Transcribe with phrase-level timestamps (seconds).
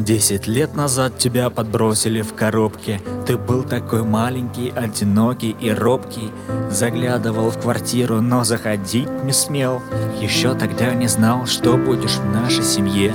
[0.00, 3.02] Десять лет назад тебя подбросили в коробке.
[3.26, 6.32] Ты был такой маленький, одинокий и робкий.
[6.70, 9.82] Заглядывал в квартиру, но заходить не смел.
[10.18, 13.14] Еще тогда не знал, что будешь в нашей семье.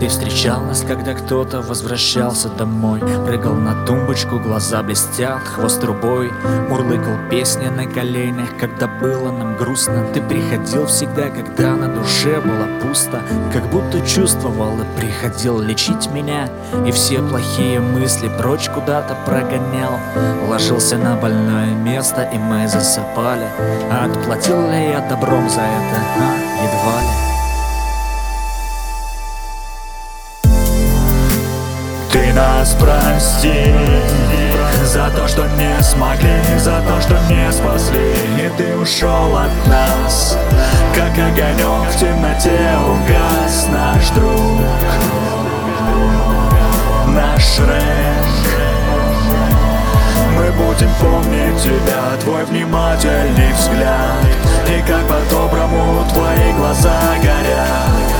[0.00, 3.00] Ты встречал нас, когда кто-то возвращался домой.
[3.26, 6.32] Прыгал на тумбочку, глаза блестят, хвост трубой
[6.68, 10.06] Мурлыкал песни на коленях, когда было нам грустно.
[10.12, 13.22] Ты приходил всегда, когда на душе было пусто.
[13.52, 16.48] Как будто чувствовал и приходил лечить меня
[16.86, 19.98] И все плохие мысли прочь куда-то прогонял.
[20.48, 23.48] Ложился на больное место и мы засыпали.
[23.90, 25.98] Отплатил ли я добром за это?
[26.18, 27.24] А, едва ли.
[32.12, 33.74] Ты нас прости
[34.84, 38.12] За то, что не смогли, за то, что не спасли.
[38.38, 40.38] И ты ушел от нас
[40.94, 43.68] Как огонек в темноте угас.
[43.72, 44.53] Наш друг
[50.74, 54.24] будем помнить тебя, твой внимательный взгляд.
[54.68, 58.14] И как по-доброму твои глаза горят.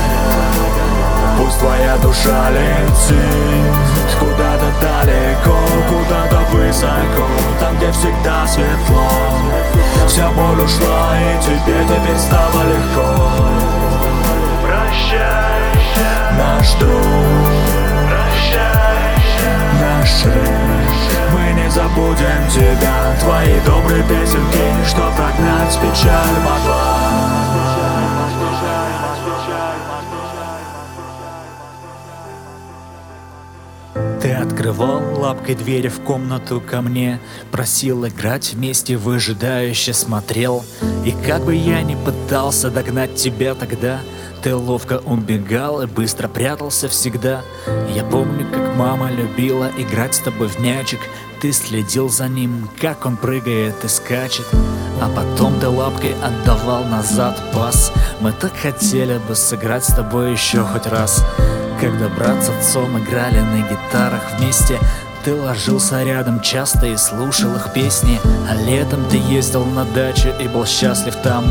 [1.39, 3.75] Пусть твоя душа летит
[4.21, 7.27] Куда-то далеко, куда-то высоко
[7.59, 9.09] Там, где всегда светло.
[10.07, 13.24] Вся боль ушла, и тебе теперь стало легко
[22.25, 27.05] забудем тебя Твои добрые песенки, что прогнать печаль могла.
[34.21, 37.21] Ты открывал лапкой двери в комнату ко мне
[37.53, 40.65] Просил играть вместе, выжидающе смотрел.
[41.05, 44.01] И как бы я ни пытался догнать тебя тогда
[44.45, 47.41] Ты ловко убегал и быстро прятался всегда.
[47.95, 51.01] Я помню, как мама любила играть с тобой в мячик.
[51.41, 54.45] Ты следил за ним, как он прыгает и скачет.
[55.01, 57.91] А потом ты лапкой отдавал назад пас.
[58.21, 61.25] Мы так хотели бы сыграть с тобой еще хоть раз.
[61.81, 64.79] Когда брат с отцом играли на гитарах вместе
[65.25, 68.21] Ты ложился рядом часто и слушал их песни.
[68.51, 71.47] А летом ты ездил на дачу и был счастлив там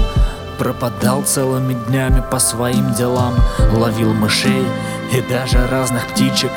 [0.58, 3.34] Пропадал целыми днями по своим делам
[3.74, 4.66] Ловил мышей
[5.12, 6.52] и даже разных птичек.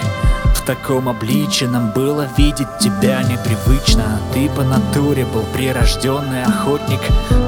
[0.55, 4.19] В таком обличье нам было видеть тебя непривычно.
[4.33, 7.01] Ты по натуре был прирожденный охотник.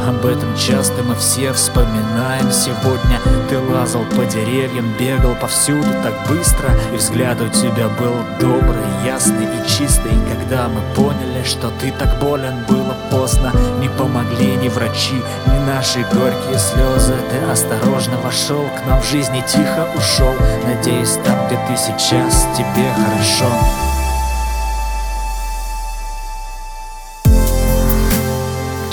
[0.06, 3.20] Об этом часто мы все вспоминаем сегодня.
[3.48, 9.46] Ты лазал по деревьям, бегал повсюду так быстро И взгляд у тебя был добрый, ясный
[9.46, 10.12] и чистый.
[10.30, 16.00] Когда мы поняли, что ты так болен, было поздно Не помогли ни врачи, ни наши
[16.12, 17.14] горькие слезы.
[17.30, 20.34] Ты осторожно вошел к нам в жизни, тихо ушел.
[20.64, 23.52] Надеюсь, там, где ты сейчас, тебе хорошо.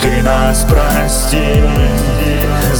[0.02, 1.95] Ты нас прости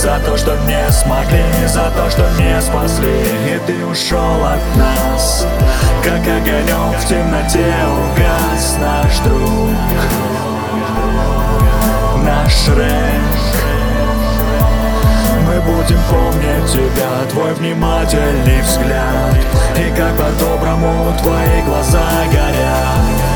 [0.07, 3.25] За то, что не смогли, за то, что не спасли.
[3.45, 5.45] И ты ушел от нас
[6.05, 9.69] Как огонек в темноте угас наш друг
[12.23, 13.51] Наш Рек
[15.45, 19.35] Мы будем помнить тебя, твой внимательный взгляд
[19.77, 23.27] И как по-доброму твои глаза горят.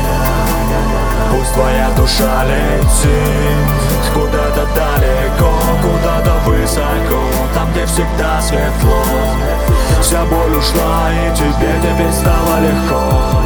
[1.31, 5.50] Пусть твоя душа летит Куда-то далеко,
[6.71, 7.21] высоко
[7.53, 9.03] Там, где всегда светло.
[10.01, 13.41] Вся боль ушла, и тебе теперь стало легко.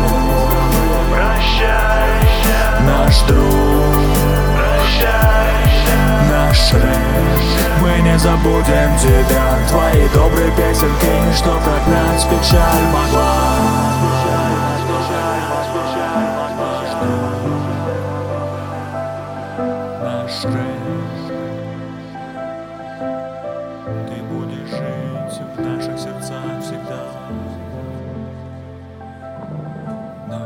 [1.11, 2.09] Прощай,
[2.81, 4.05] наш друг
[4.55, 5.55] Прощай,
[6.29, 13.84] наш Рек Мы не забудем тебя Твои добрые песенки, что прогнать печаль могла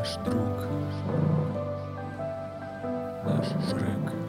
[0.09, 0.67] Наш друг,
[3.25, 4.28] наш Шрек.